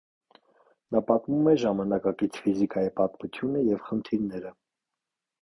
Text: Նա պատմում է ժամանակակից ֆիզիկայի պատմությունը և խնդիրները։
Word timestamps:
Նա 0.95 1.01
պատմում 1.11 1.49
է 1.51 1.53
ժամանակակից 1.63 2.41
ֆիզիկայի 2.47 2.93
պատմությունը 3.01 3.63
և 3.69 3.87
խնդիրները։ 3.91 4.57